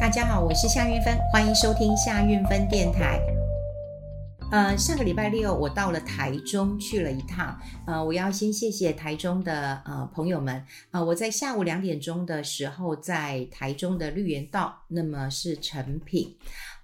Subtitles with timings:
[0.00, 3.20] 大家好，我是夏运芬，欢迎收听夏运芬电台。
[4.52, 16.36] 呃，上个礼拜六我到了台中去了一趟，呃，我要先谢谢台中的呃朋友们，呃，我在下午两点钟的时候在台中的绿园道，那么是成品，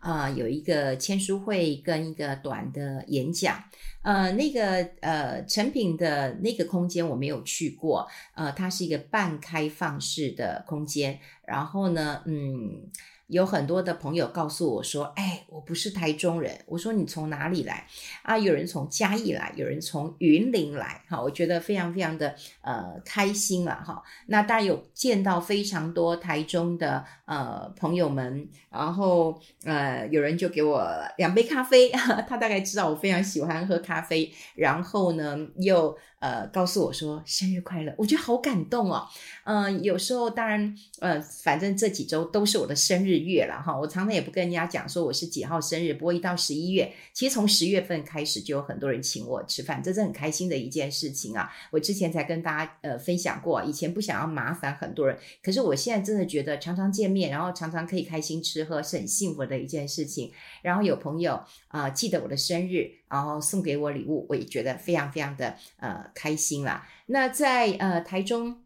[0.05, 3.65] 啊，有一个签书会跟一个短的演讲，
[4.03, 12.91] 呃，那个呃成品的那个空间我没有去过，呃，它是一个半开放式的空间，然后呢，嗯。
[13.35, 17.85] 有很多的朋友告诉我说：“哎，我不是台中人。”我说：“你从哪里来？”
[18.23, 21.03] 啊，有人从嘉义来，有人从云林来。
[21.09, 24.01] 哈，我觉得非常非常的呃开心了哈。
[24.27, 30.89] 那当然有见到非常多台中的呃朋友们，然后呃有人就给我
[31.19, 31.91] 两杯咖啡，
[32.29, 35.99] 他大概知道我非常喜欢喝咖啡，然后呢又。
[36.25, 39.07] 呃，告诉我说生日快乐，我觉得好感动哦。
[39.45, 43.79] 嗯、有时候当然，呃，反正这几周都是我的生日月了哈。
[43.79, 51.53] 我常常也不跟人家讲说我是几号生日，不过一到十一月，其实从十月份开始就有很多人请我吃饭，这是很开心的一件事情啊。
[51.71, 60.33] 我之前才跟大家呃分享过，以前不想要麻烦很多人，可是我现在真的觉得常常见面，然后常常可以开心吃喝，是很幸福的一件事情。
[60.63, 61.39] 然后有朋友
[61.69, 62.93] 啊、记得我的生日。
[63.09, 66.87] 然后送给我礼物，我也觉得非常非常的呃开心啦。
[67.07, 68.64] 那在呃台中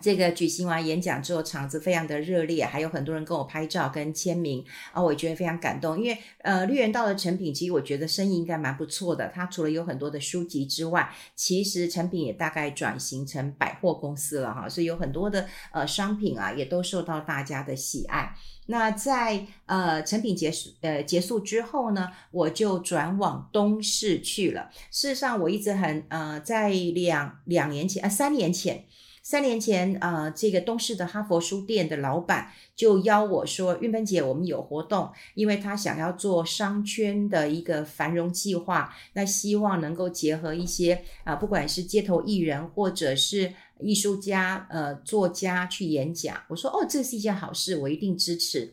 [0.00, 5.98] 这个举行完演讲之后，场子非常的热烈，还有很多人跟我拍照跟签名啊，我也觉得非常感动。
[5.98, 9.28] 因为呃绿园道的成品，其实我觉得生意应该蛮不错的。
[9.34, 18.34] 它除了有很多的书籍之外，其实成品也大概转型成百货公司了哈，所以有很多的呃商品啊，也都受到大家的喜爱。
[18.70, 24.70] 那在呃成品结束呃结束之后呢，我就转往东市去了。
[24.90, 28.84] 事实上，我一直很呃在两两年前啊、三年前
[29.28, 43.52] 三年前呃这个东市的哈佛书店的老板就邀我说，运芬姐，我们有活动，因为他想要做商圈的一个繁荣计划，那希望能够结合一些啊、不管是街头艺人或者是。
[43.80, 48.72] 艺术家、呃，作家去演讲，我说哦，这是一件好事，我一定支持。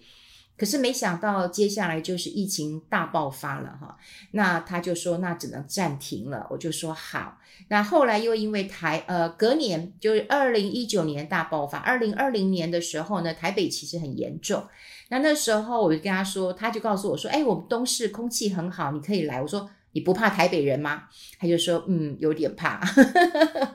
[0.57, 3.97] 可是没想到接下来就是疫情大爆发了哈，
[4.31, 7.37] 那他就说那只能暂停了，我就说好。
[7.67, 14.63] 那后来又因为台呃隔年就是二零一九年大爆发，二零二零年的时候呢，台北其实很严重。
[15.09, 19.41] 那那时候我就跟他说，他就告诉我说，哎，我们东市空气很好，你可以来。
[19.41, 19.69] 我说。
[19.95, 21.03] 你不怕台北人吗？
[21.39, 22.81] 他就说，嗯，有点怕，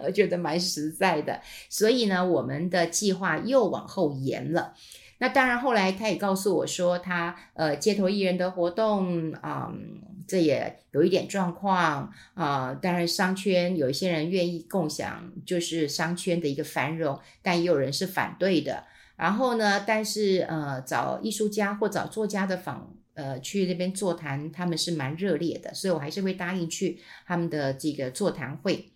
[0.00, 1.40] 我 觉得蛮实在的。
[1.70, 4.74] 所以呢，我们的计划又往后延了。
[5.20, 18.84] 那当然，后来他也告诉我说他，呃街头艺人的活动啊、嗯，这也有一点状况啊、当然，商圈有一些人愿意共享，就是商圈的一个繁荣，但也有人是反对的。
[19.16, 22.94] 然后呢，但是呃，找艺术家或找作家的访。
[23.14, 28.92] 呃，去那边座谈，他们是蛮热烈的，所以我还是会答应去他们的这个座谈会。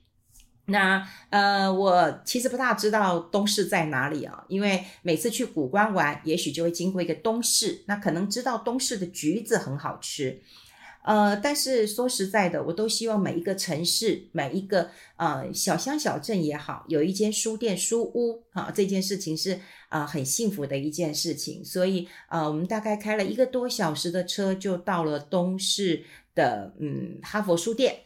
[0.67, 10.41] 那呃，我其实不大知道东市在哪里啊，因为每次去谷关玩，也许就会经过一个东市，那可能知道东市的橘子很好吃。
[11.05, 19.61] 呃，但是说实在的，我都希望每一个城市，每一个呃小乡小镇也好，有一间书店书屋啊，这件事情是
[19.91, 21.63] 啊、很幸福的一件事情。
[21.63, 26.03] 所以呃，我们大概开了一个多小时的车，就到了东市
[26.35, 28.04] 的嗯哈佛书店。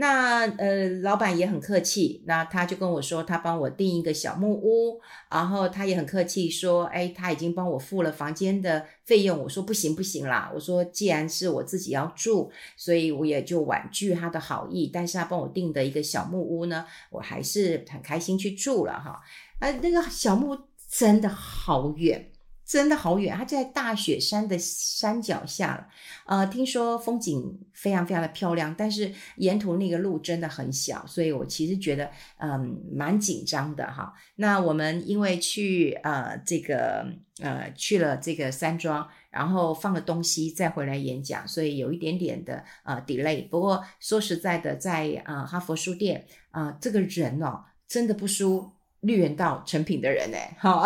[0.00, 9.36] 那呃，老板也很客气，那他就跟我说，他帮我订一个小木屋，然后他也很客气说，哎，他已经帮我付了房间的费用。
[9.36, 14.88] 我说不行不行啦，我说既然是我自己要住，所以我也就婉拒他的好意。
[14.92, 19.20] 但是他帮我订的一个小木屋呢，我还是很开心去住了哈。
[19.58, 22.30] 啊，那个小木屋真的好远。
[22.68, 25.88] 真的好远，它在大雪山的山脚下了。
[26.26, 34.12] 呃，听说风景非常非常的漂亮，但是沿途那个路真的很小，所以我其实觉得嗯蛮紧张的哈。
[34.36, 37.10] 那我们因为去呃这个
[37.40, 43.48] 呃去了这个山庄，然后放了东西再回来演讲，所以有一点点的呃 delay。
[43.48, 48.72] 不过说实在的，在呃哈佛书店啊，呃，这个人哦真的不输。
[49.00, 50.84] 绿园道成品的人哎，好，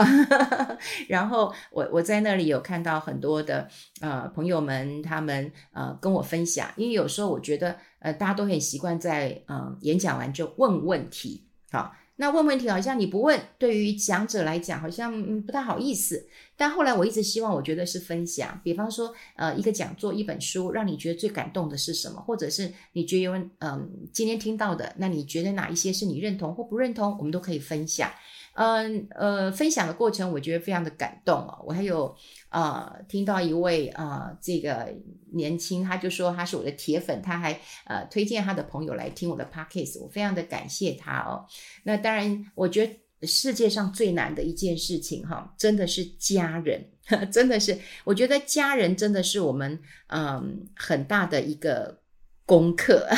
[1.08, 3.66] 然后我我在那里有看到很多的
[4.00, 28.10] 呃朋友们，他们呃跟我分享，因为有时候我觉得呃大家都很习惯在嗯、呃、演讲完就问问题，好，那问问题好像你不问，对于讲者来讲好像不太好意思，但后来我一直希望，我觉得是分享，比方说，呃，一个讲座、一本书，让你觉得最感动的是什么，或者是你觉得有，嗯、今天听到的，那你觉得哪一些是你认同或不认同，我们都可以分享。
[28.54, 31.62] 嗯呃，分享的过程我觉得非常的感动哦。
[31.66, 32.14] 我还有
[32.50, 34.92] 呃听到一位啊、呃，这个
[35.32, 41.46] 年轻，他就说他是我的铁粉，他还呃推荐他的朋友来听我的 podcast，我非常的感谢他哦。
[41.84, 46.90] 那当然，我觉得世界上最难的一件事情哈，真的是家人，
[47.32, 52.00] 真的是，我觉得家人真的是我们嗯、很大的一个
[52.44, 53.08] 功课，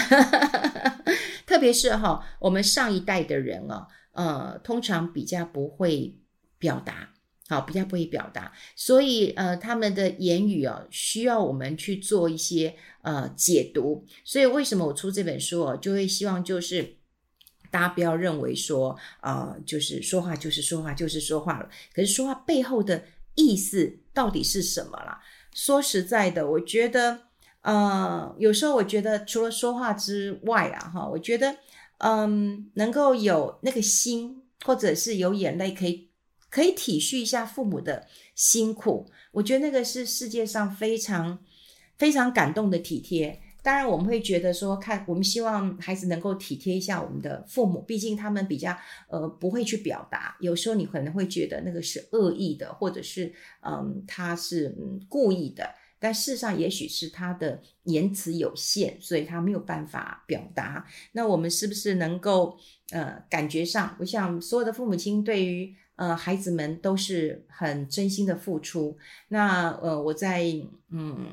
[1.45, 3.87] 特别是哈我们上一代的人哦。
[4.15, 6.17] 呃，通常比较不会
[6.59, 7.11] 表达，
[7.49, 14.07] 好，比较不会表达，所以呃，他们的言语哦，需要我们去做一些呃解读。
[14.25, 16.97] 所以为什么我出这本书哦，就会希望就是
[17.73, 25.21] 大家不要认为说啊、就是说话就是说话就是说话了，可是说话背后的意思到底是什么啦？
[25.53, 27.19] 说实在的，我觉得
[27.63, 31.57] 呃，有时候我觉得除了说话之外啊，哈，我觉得。
[31.99, 36.11] 嗯，能够有那个心，或者是有眼泪，可以
[36.51, 39.07] 可以体恤一下父母的辛苦。
[39.33, 41.39] 我觉得那个是世界上非常
[41.97, 43.41] 非常感动的体贴。
[43.63, 48.77] 当然，我们会觉得说，看我们希望孩子能够体贴一下我们的父母，毕竟他们比较
[49.09, 50.37] 呃不会去表达。
[50.41, 53.33] 有时候你可能会觉得那个是恶意的，或者是
[53.63, 55.75] 嗯他是嗯故意的。
[56.05, 60.87] 但事实上，也许是他的言辞有限，所以他没有办法表达。
[61.13, 62.59] 那我们是不是能够
[62.91, 68.99] 呃，感觉上，我想所有的父母亲对于呃孩子们都是很真心的付出。
[69.29, 70.43] 那呃，我在
[70.91, 71.27] 嗯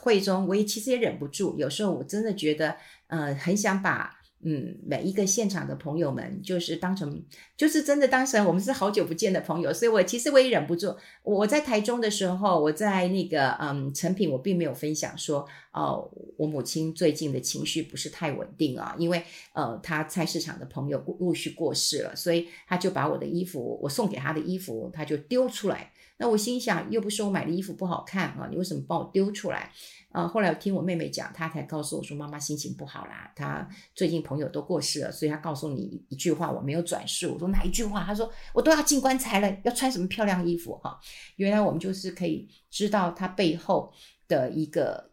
[0.00, 2.76] 会中，我也其实也忍不住，有时候我真的觉得
[3.06, 4.12] 呃，很想把。
[4.48, 7.20] 嗯，每一个现场的朋友们，就是当成，
[7.56, 10.94] 就是真的当成我们是好久不见的朋友，所以我其实我也忍不住。
[11.24, 19.20] 我在台中的时候，我在那个嗯成品，我并没有分享说，哦、我母亲最近的情绪不是太稳定啊，因为
[19.52, 25.90] 呃，她菜市场的朋友陆续过世了，所以他就把我的衣服，我送给他的衣服，他就丢出来。
[26.18, 29.70] 那我心想，又不是我买的衣服不好看啊，你为什么把我丢出来？
[30.10, 37.34] 啊，后来我听我妹妹讲，她才告诉我说，妈妈心情不好啦，她最近朋友都过世了，所以她告诉你一句话，我没有转述。
[37.34, 38.02] 我说哪一句话？
[38.02, 40.74] 她说我都要进棺材了，要穿什么漂亮衣服？
[40.78, 40.98] 哈，
[41.36, 43.92] 原来我们就是可以知道她背后
[44.26, 45.10] 的一个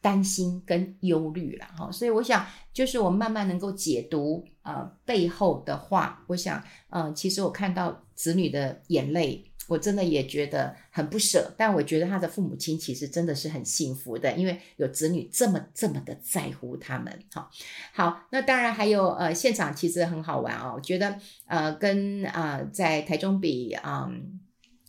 [0.00, 1.92] 担心跟忧虑了，哈。
[1.92, 9.46] 所以我想，就是我慢慢能够解读呃背后的话，我想，嗯、其实我看到子女的眼泪。
[9.70, 17.16] 我真的也觉得很不舍，但我觉得他的父母亲其实真的是很幸福的，因为有子女这么这么的在乎他们。
[17.32, 17.48] 好，
[17.94, 24.08] 好，那当然还有呃，现场其实很好玩哦，我觉得呃，跟啊、呃、在台中比啊。
[24.10, 24.40] 嗯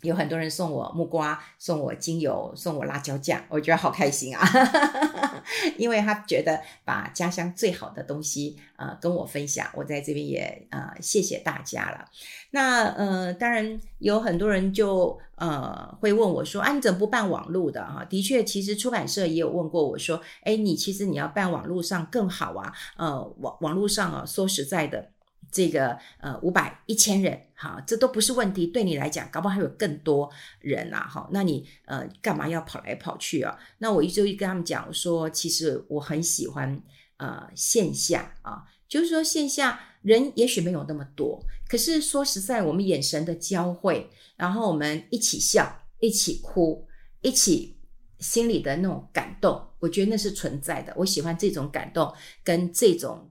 [0.01, 4.43] 有很多人送我木瓜，送我精油，送我辣椒酱，我觉得好开心啊！
[5.77, 12.05] 因为他觉得把家乡最好的东西呃跟我分享，我在这边也呃谢谢大家了。
[12.51, 18.05] 那呃当然有很多人就呃会问我说啊，你怎么不办网络的啊？
[18.09, 22.73] 的确，其实出版社也有问过我说，哎，你其实你要办网络上更好啊。
[22.97, 25.09] 呃网网络上啊，说实在的。
[25.51, 28.65] 这个呃五百一千人哈，这都不是问题。
[28.67, 31.29] 对你来讲，搞不好还有更多人啊哈。
[31.31, 33.57] 那你呃干嘛要跑来跑去啊？
[33.79, 36.81] 那我一直跟他们讲说，其实我很喜欢
[37.17, 46.87] 呃线下啊，就是说线下人也许没有那么多，可是说实在，我们眼神的交汇，然后我们一起笑，一起哭，
[47.21, 47.77] 一起
[48.19, 50.93] 心里的那种感动，我觉得那是存在的。
[50.97, 52.11] 我喜欢这种感动
[52.43, 53.29] 跟这种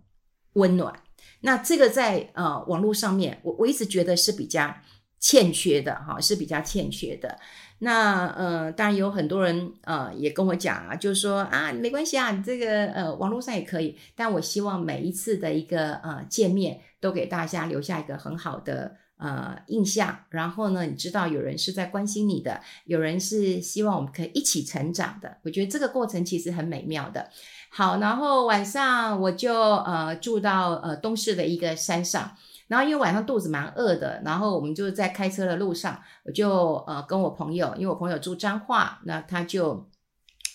[0.52, 1.02] 温暖。
[1.40, 4.74] 那这个在呃网络上面，我我一直觉得是比较
[5.18, 7.38] 欠缺的哈，是比较欠缺的。
[7.82, 13.96] 那呃，当然有很多人呃也跟我讲啊，就是说啊，没关系啊，你这个呃网络上也可以。
[14.14, 20.24] 但我希望每一次的一个呃见面，都给大家留下一个很好的呃印象。
[20.28, 25.38] 然后呢，你知道有人是在关心你的，有人是希望我们可以一起成长的。
[25.44, 27.30] 我觉得这个过程其实很美妙的。
[27.72, 32.36] 好，然后晚上我就呃住到呃东市的一个山上，
[32.66, 39.88] 然后因为晚上肚子蛮饿的，然后我们就在开车的路上，我就呃跟我朋友，因为我朋友住彰化，那他就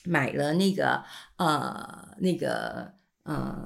[0.04, 1.02] 买了那个
[1.38, 2.92] 呃那个
[3.24, 3.66] 呃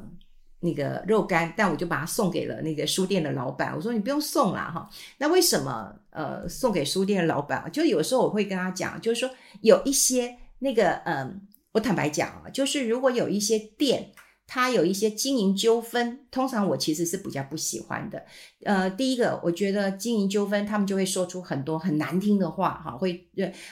[0.59, 4.87] 那个肉干，但我就把它送给了那个书店的老板，我说你不用送了哈，
[5.17, 7.67] 那为什么呃送给书店的老板？
[7.71, 9.27] 就有时候我会跟他讲，就是说
[9.61, 11.47] 有一些那个嗯。
[11.79, 14.11] 坦白讲啊，就是如果有一些店，
[14.47, 18.25] 他有一些经营纠纷，通常我其实是比较不喜欢的。
[18.63, 23.27] 呃，第一个，我觉得经营纠纷，他们就会说出很多很难听的话，哈，会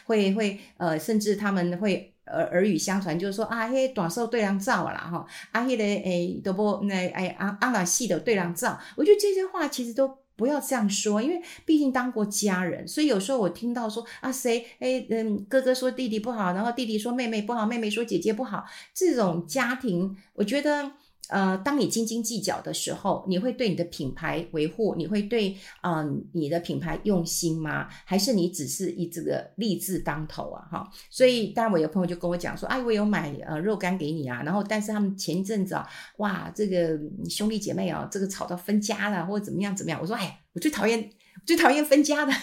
[0.05, 10.26] 会会呃，甚至他们会耳耳语相传，就是说啊，嘿，短寿对人造啦，哈，啊，嘿的诶，都不那哎啊啊那细的对人造，我觉得这些话其实都。
[10.37, 18.63] 不要这样说，因为毕竟当过家人，所以有时候我听到说啊谁哎嗯哥哥说弟弟不好，然后弟弟说妹妹不好，妹妹说姐姐不好，
[18.93, 20.93] 这种家庭，我觉得。
[21.29, 27.87] 呃，当你斤斤计较的时候，你会对你的品牌维护，你会对嗯、你的品牌用心吗？
[28.05, 30.65] 还是你只是以这个利字当头啊？
[30.71, 36.97] 哈，所以当然我有朋友就跟我讲说，哎，我有买呃肉干给你啊，然后但是他们前一阵子啊，哇，这个
[37.29, 39.99] 兄弟姐妹啊，这个吵到分家了，或者怎么样怎么样？
[40.01, 41.09] 我说，哎，我最讨厌
[41.45, 42.33] 最讨厌分家的。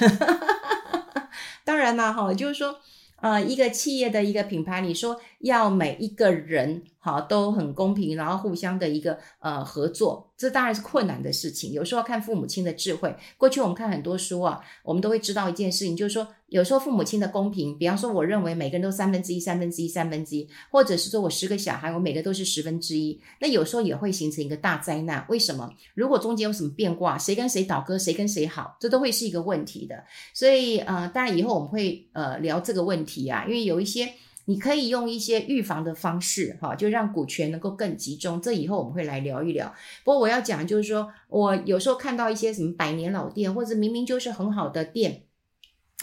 [1.65, 2.77] 当然了，哈，就是说。
[3.21, 10.31] 呃，一个企业的一个品牌，你说要每一个人好都很公平，然后互相的一个呃合作。
[10.39, 13.15] 这当然是困难的事情，有时候要看父母亲的智慧。
[13.37, 25.25] 过去我们看很多书啊，我们都会知道一件事情，就是说，有时候父母亲的公平，比方说，我认为每个人都三分之一、三分之一、三分之一，或者是说我十个小孩，我每个都是十分之一，那有时候也会形成一个大灾难。
[25.29, 25.71] 为什么？
[25.95, 30.03] 如果中间有什么变卦，谁跟谁倒戈，谁跟谁好，这都会是一个问题的。
[30.33, 34.13] 所以呃，当然以后我们会呃聊这个问题啊，因为有一些。
[34.47, 38.41] 你可以用一些预防的方式，哈，就让股权能够更集中。
[38.41, 39.75] 这以后我们会来聊一聊。
[40.05, 45.23] 不过我要讲就是说，我有时候看到一些什么百年老店，或者明明就是很好的店，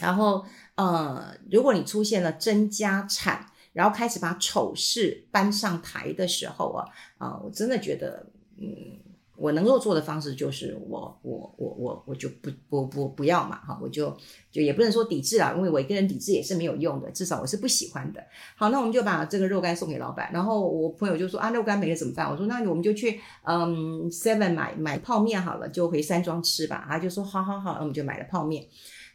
[0.00, 0.44] 然后
[0.74, 8.26] 呃，如果你出现了争家产，然后开始把丑事搬上台的时候啊，啊，我真的觉得，
[8.58, 8.98] 嗯。
[9.42, 14.16] 我能够做的方式就是我我我我我就不不不不要嘛哈，我就
[14.52, 18.22] 就也不能说抵制啦，因为我一个人抵制也是没有用的，至少我是不喜欢的。
[18.54, 22.30] 好，那我们就把这个肉干送给老板，然后我朋友就说啊，肉干没了怎么办？
[22.30, 26.86] 我说那我们就去嗯 Seven 买买泡面好了，就回山庄吃吧。
[26.88, 28.64] 他就说好好好，那我们就买了泡面。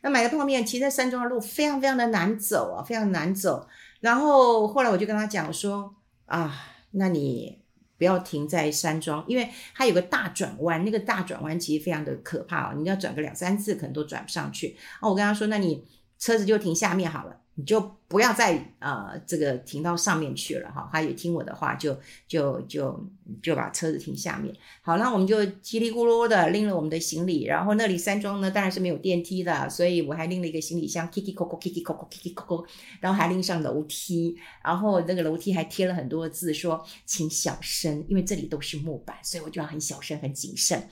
[0.01, 3.65] 那买了泡面，其实在山庄的路非常非常的难走啊，非常难走。
[4.01, 6.53] 然后后来我就跟他讲说啊，
[6.91, 7.65] 那你。
[7.97, 14.77] 不要停在山庄，因为它有个大转弯，那个大转弯其实非常的可怕哦，你要转个两三次，可能都转不上去。
[15.01, 15.83] 哦，我跟他说，那你
[16.19, 17.37] 车子就停下面好了。
[17.59, 21.97] 你就不要再呃这个停到上面去了哈，他也听我的话，就
[22.27, 23.03] 就就
[23.41, 24.55] 就把车子停下面。
[24.83, 32.63] 好，那我们就叽里咕噜的拎了我们的行李，然后那里山庄呢当然是没有电梯的，所以我还拎了一个行李箱，kiki koko kiki koko kiki koko，
[32.99, 40.87] 然后还拎上楼梯，然后那个楼梯还贴了很多字说请小声，因为这里都是木板，所以我就要很小声很谨慎。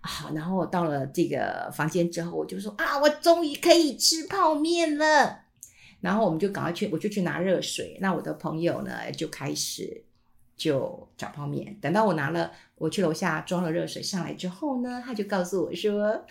[0.00, 5.45] 好，然后到了这个房间之后，我就说啊，我终于可以吃泡面了。
[6.00, 7.96] 然后我们就赶快去，我就去拿热水。
[8.00, 10.02] 那我的朋友呢，就开始
[10.56, 11.76] 就找泡面。
[11.80, 16.24] 等到我拿了，我去楼下装了热水上来之后呢，他就告诉我说：“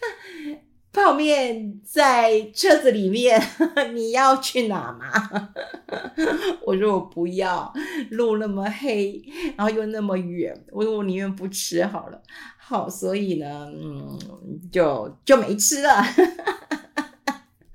[0.94, 3.42] 泡面在车子里面，
[3.94, 5.52] 你要去哪吗？”
[6.66, 7.74] 我说：“我不要，
[8.12, 9.22] 路那么黑，
[9.58, 12.22] 然后又那么远，我说我宁愿不吃好了。”
[12.58, 14.18] 好，所以呢，嗯，
[14.72, 16.04] 就就没吃了。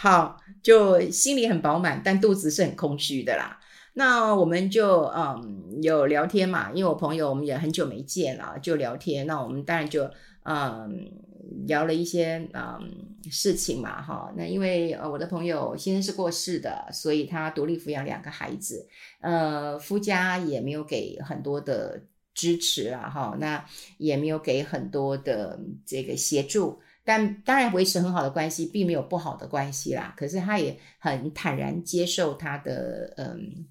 [0.06, 3.58] 好，就心里很饱满，但肚子是很空虚的啦。
[3.94, 9.26] 那我们就嗯有聊天嘛，因为我朋友我们也很久没见了，就聊天。
[9.26, 10.08] 那我们当然就
[10.44, 11.10] 嗯
[11.66, 14.32] 聊了一些嗯事情嘛，哈。
[14.36, 18.86] 那因为呃我的朋友先生是过世的，所以他独立抚养两个孩子，
[19.20, 22.00] 呃夫家也没有给很多的
[22.32, 23.64] 支持啊，哈，那
[23.98, 26.78] 也没有给很多的这个协助。
[27.06, 30.12] 但当然维持很好的关系，并没有不好的关系啦。
[30.16, 33.64] 可是他也很坦然接受他的嗯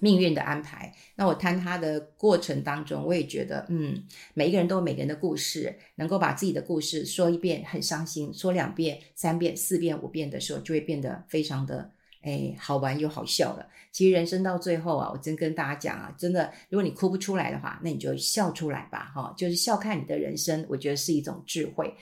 [0.00, 0.94] 命运的安排。
[1.16, 11.90] 那我谈他的过程当中，我也觉得嗯，每一个人都有每个人的故事，能够把自己的故事说一遍很伤心，说两遍、三遍、四遍、五遍的时候，就会变得非常的
[12.22, 13.66] 哎好玩又好笑了。
[13.90, 21.92] 其实人生到最后啊，我真跟大家讲啊，真的，如果你哭不出来的话，那你就笑出来吧，哈，就是笑看你的人生，我觉得是一种智慧。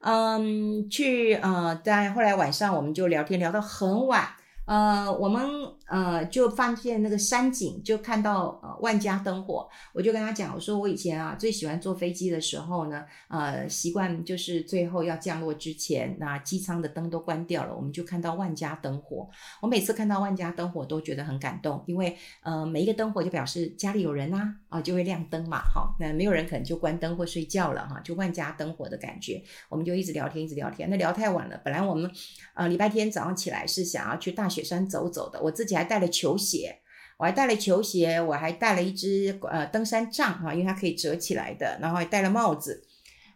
[0.00, 4.28] 嗯，去呃，在后来晚上我们就聊天聊到很晚，
[4.68, 5.48] 呃，我们。
[5.88, 19.26] 呃，就发现那个山景，就看到呃万家灯火，我就跟他讲，我说我以前啊最喜欢坐飞机的时候呢，呃，习惯就是最后要降落之前，那机舱的灯都关掉了，我们就看到万家灯火。
[19.62, 32.10] 我每次看到万家灯火都觉得很感动，因为呃每一个灯火就表示家里有人呐，啊就会亮灯嘛，好，那没有人可能就关灯或睡觉了哈，就万家灯火的感觉，我们就一直聊天一直聊天，那聊太晚了，本来我们
[32.52, 35.76] 呃礼拜天早上起来是想要去大学雪山走走的，我自己。
[35.76, 36.80] 还带了球鞋，
[37.16, 42.82] 我还带了球鞋，我还带了一只呃登山杖哈，因为它可以折起来的，然后还戴了帽子。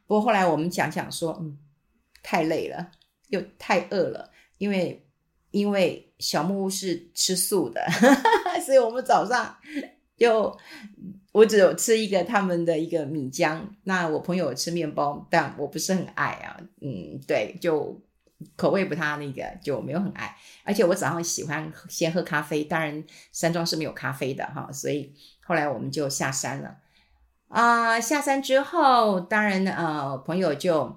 [0.08, 1.56] 不过后来我们想想说，嗯，
[2.20, 2.90] 太累了，
[3.28, 5.06] 又太饿了，因为
[5.52, 7.80] 因为小木屋是吃素的，
[8.66, 9.56] 所以我们早上
[10.16, 10.58] 就
[11.30, 18.02] 我只有吃一个他们的一个米浆，那我朋友吃面包，但我不是很爱啊，嗯，对，就。
[18.56, 20.36] 口味不太那个，就没有很爱。
[20.64, 26.76] 而且我早上喜欢先喝咖啡，当然山庄是没有咖啡的哈，所以后来我们就下山了。
[27.48, 30.96] 啊、下山之后，当然呃，朋友就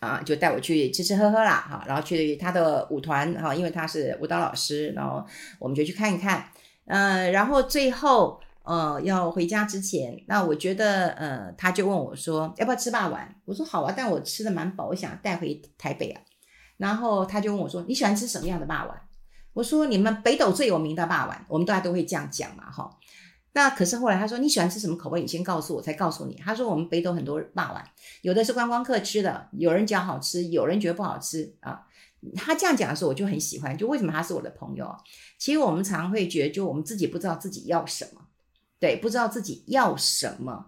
[0.00, 5.24] 啊、就带我去吃吃喝喝啦哈，然后去他的舞团哈，因为他是舞蹈老师，然后
[5.58, 6.44] 我们就去看一看。
[6.86, 13.20] 呃，然后最后呃要回家之前，那我觉得呃他就问我说要不要吃霸王？
[13.44, 16.20] 我说好啊，但我吃的蛮饱，我想带回台北啊。
[16.80, 18.96] 然后他就问我说：“你喜欢吃什么样的霸王？”
[19.52, 22.90] 我说：“你们北斗最有名的霸王。”我们大家都会这样讲嘛，哈。
[23.52, 25.20] 那可是后来他说：“你喜欢吃什么口味？
[25.20, 27.84] 你先告诉我，才告诉你。”他说：“我们北斗很多霸王，
[28.22, 31.82] 有的是观光客吃的，有人讲好吃，有人觉得不好吃啊。”
[32.34, 33.76] 他这样讲的时候，我就很喜欢。
[33.76, 34.90] 就为什么他是我的朋友？
[35.38, 38.22] 其实我们常常会觉得，就我们自己不知道自己要什么，
[38.78, 40.66] 对，不知道自己要什么。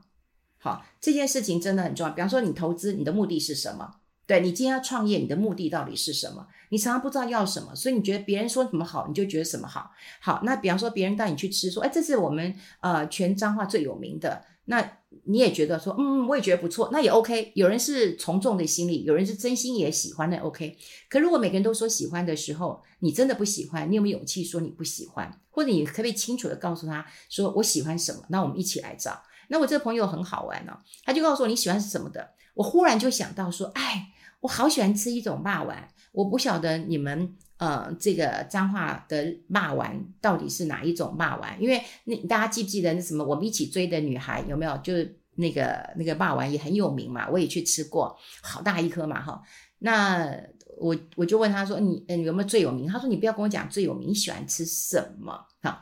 [0.58, 2.12] 好，这件事情真的很重要。
[2.12, 3.96] 比方说，你投资，你的目的是什么？
[4.32, 6.46] 对，你今天要创业，你的目的到底是什么？
[6.70, 9.90] 你常常不知道要什么，所以你觉得别人说什么好，你就觉得什么好。
[10.22, 14.92] 好，那比方说别人带你去吃，说，哎，这是我们呃全彰化最有名的，那
[15.24, 17.52] 你也觉得说，嗯，我也觉得不错，那也 OK。
[17.54, 20.78] 有人是从众的心理，有人是真心也喜欢的 OK。
[21.10, 25.30] 可如果每个人都说喜欢的时候，你真的不喜欢，你有没有勇气说你不喜欢？
[25.50, 28.22] 或者你可不可以清楚地告诉他说我喜欢什么？
[28.30, 29.22] 那我们一起来找。
[29.48, 32.30] 那我这个朋友很好玩哦，他就告诉我你喜欢是什么的。
[32.54, 34.08] 我忽然就想到说，哎。
[34.42, 44.76] 我好喜欢吃一种霸丸，我不晓得你们呃这个彰化的霸丸到底是哪一种霸丸，因为那大家记不记得那什么我们一起追的女孩有没有？
[44.78, 49.40] 就是那个那个霸丸也很有名嘛，我也去吃过，好大一颗嘛哈。
[49.78, 50.36] 那
[50.76, 52.88] 我我就问他说，你嗯有没有最有名？
[52.88, 55.32] 他说你不要跟我讲最有名，你喜欢吃什么？
[55.62, 55.80] 哈。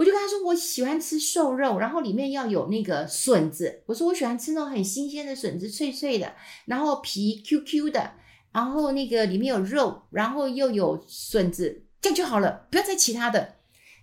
[0.00, 3.82] 我就跟他说，我喜欢吃瘦肉，然后里面要有那个笋子。
[3.84, 8.12] 我说我喜欢吃那种很新鲜的笋子，脆脆的，然后皮 Q Q 的，
[8.50, 13.56] 然后那个里面有肉，然后又有笋子，这样就好了，不要再其他的。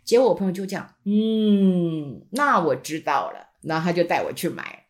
[0.05, 4.85] 结果我朋友就这样，嗯，那我知道了，然后他就带我去买。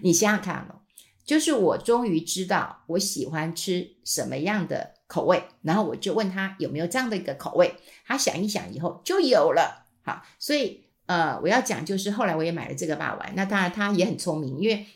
[0.00, 0.80] 你想想看哦，
[1.26, 7.74] 就是我终于知道我喜欢吃什么样的口味，然后我就问他有没有这样的一个口味，
[8.06, 9.82] 他想一想以后就有了。
[10.06, 14.86] 好，所以呃，我要讲就是后来我也买了这个霸王，那当然他也很聪明，因为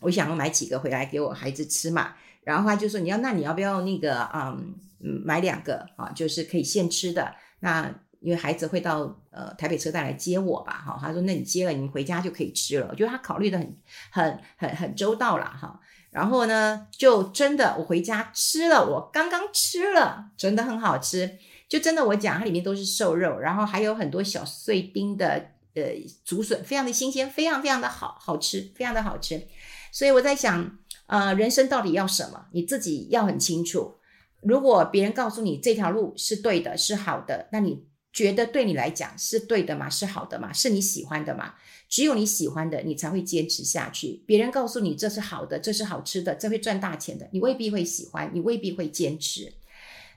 [0.00, 2.14] 我想要买几个回来给我孩子吃嘛，
[2.44, 13.76] 然后他就说你要那你要不要那个嗯买两个啊，就是可以现吃的，那因为孩子会到呃台北车站来接我吧，哈，他说那你接了你回家就可以吃了，我觉得他考虑得很
[14.10, 21.38] 很很很周到了哈，然后呢就真的我回家吃了，我刚刚吃了，真的很好吃。
[21.68, 25.82] 就真的，我讲它里面都是瘦肉，然后还有很多小碎丁的呃
[26.24, 29.42] 竹笋，非常的新鲜，非常非常的好好吃，非常的好吃。
[29.90, 32.46] 所以我在想，呃，人生到底要什么？
[32.52, 33.94] 你自己要很清楚。
[34.42, 39.88] 如果别人告诉你这条路是对的，是好的，那你觉得对你来讲是对的吗？
[39.88, 40.52] 是好的吗？
[40.52, 41.54] 是你喜欢的吗？
[41.88, 44.22] 只有你喜欢的，你才会坚持下去。
[44.26, 49.52] 别人告诉你这是好的，这是好吃的，这会赚大钱的，你未必会喜欢，你未必会坚持。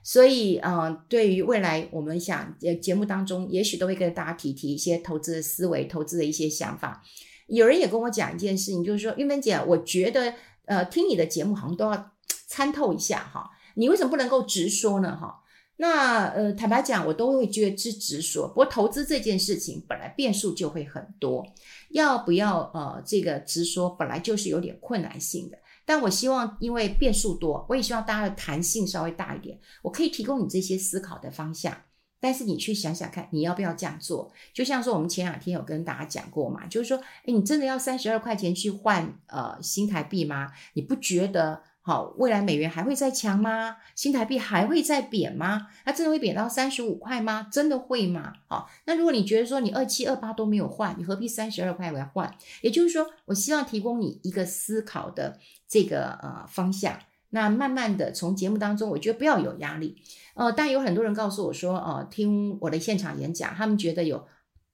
[0.02, 7.02] 所以，嗯、呃，对于未来，我们想，呃，节目当中也许都会跟大家提提一些投资的思维、投资的一些想法。
[7.46, 10.34] 有人也跟我讲一件事情，就是说，玉芬姐，我觉得，
[10.66, 12.12] 呃，听你的节目好像都要
[12.46, 15.16] 参透一下哈，你为什么不能够直说呢？
[15.16, 15.42] 哈，
[15.76, 18.48] 那，呃，坦白讲，我都会觉得是直说。
[18.48, 21.46] 不过，投资这件事情本来变数就会很多，
[21.90, 25.58] 要不要，呃，这个直说本来就是有点困难性的。
[25.88, 29.58] 但我希望，因为变数多，我也希望大家的弹性稍微大一点。
[29.80, 31.74] 我可以提供你这些思考的方向，
[32.20, 34.30] 但是你去想想看，你要不要这样做？
[34.52, 40.52] 就像说，我们前两天有跟大家讲过嘛，就是说，诶，你真的要三十二块钱去换呃新台币吗？
[40.74, 41.62] 你不觉得？
[41.80, 43.78] 好，未来美元还会再强吗？
[43.94, 45.68] 新台币还会再贬吗？
[45.86, 47.48] 它真的会贬到三十五块吗？
[47.50, 48.34] 真的会吗？
[48.46, 52.30] 好，那如果你觉得说你二七二八都没有换，你何必三十二块来换？
[52.60, 55.38] 也就是说，我希望提供你一个思考的
[55.68, 56.98] 这个呃方向。
[57.30, 60.02] 那慢慢的从节目当中，我觉得不要有压力。
[60.32, 64.26] 呃，但有很多人告诉我说，呃，听我的现场演讲，他们觉得有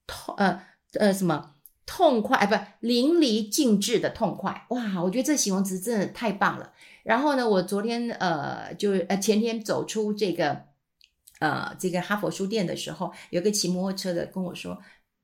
[0.06, 0.62] 痛呃
[1.00, 1.54] 呃什么
[1.84, 4.66] 痛快，哎，不，淋漓尽致的痛快。
[4.68, 6.72] 哇，我觉得这形容词真的太棒了。
[7.02, 10.62] 然后呢，我昨天呃就呃前天走出这个
[11.40, 14.78] 呃这个哈佛书店的时候，有个骑摩托车的跟我说，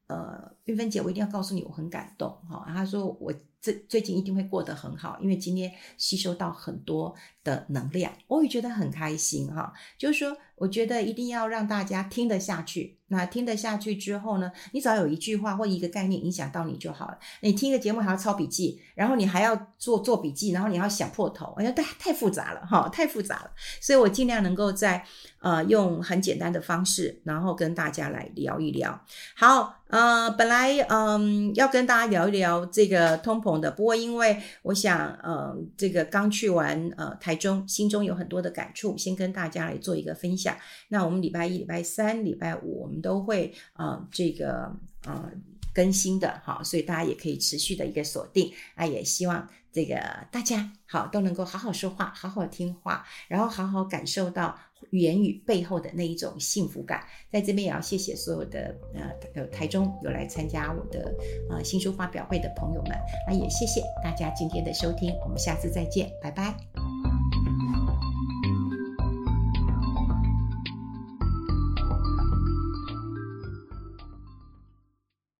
[0.08, 2.64] 呃，韵芬姐，我一定要告诉你，我很感动哈。
[2.66, 9.72] 他说我这最近一定会过得很好，因为今天吸收到很多的能量，我也觉得很开心哈。
[9.98, 12.96] 就是说，我觉得一定要让大家听得下去。
[13.12, 17.18] 那听得下去之后呢，你只要有一句话或一个概念影响到你就好了。
[17.40, 23.50] 你听个节目还要抄笔记，然后你还要做做笔记，然后你要想破头，哎呀，太太复杂了哈，太复杂了。
[23.80, 25.04] 所以我尽量能够在
[25.40, 29.04] 呃用很简单的方式，然后跟大家来聊一聊。
[29.34, 40.56] 好，呃，本来嗯、要跟大家聊一聊这个通膨的，不过因为我想呃这个刚去完呃台中，心中有很多的感触，先跟大家来做一个分享。
[40.88, 43.00] 那我们礼拜一、礼拜三、礼拜五我们。
[43.00, 44.70] 都会啊、这个
[45.06, 45.32] 呃
[45.72, 49.96] 更新的哈，所以大家也可以持续的一个锁定啊，也希望这个
[50.30, 54.54] 大家好都能够好好说话，好好听话，然后好好感受到
[54.98, 57.02] 言语背后的那一种幸福感。
[57.30, 61.14] 在这边也要谢谢所有的呃有台中有来参加我的
[61.50, 66.54] 呃新书发表会的朋友们，那也谢谢大家今天的收听，我们下次再见，拜拜。